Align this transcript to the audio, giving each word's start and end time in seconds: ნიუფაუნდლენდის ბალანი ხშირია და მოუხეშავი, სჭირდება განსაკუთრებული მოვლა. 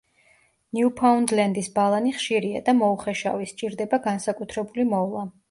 ნიუფაუნდლენდის 0.77 1.69
ბალანი 1.75 2.13
ხშირია 2.15 2.63
და 2.71 2.75
მოუხეშავი, 2.79 3.51
სჭირდება 3.53 4.03
განსაკუთრებული 4.09 4.89
მოვლა. 4.97 5.29